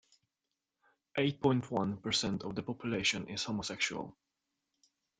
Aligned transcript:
Eight-point-one 1.15 1.97
percent 1.97 2.41
of 2.41 2.55
the 2.55 2.63
population 2.63 3.27
is 3.27 3.43
homosexual. 3.43 4.17